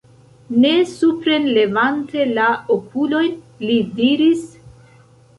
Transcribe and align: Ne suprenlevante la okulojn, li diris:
Ne 0.61 0.69
suprenlevante 0.91 2.23
la 2.37 2.45
okulojn, 2.75 3.35
li 3.65 3.75
diris: 3.99 4.41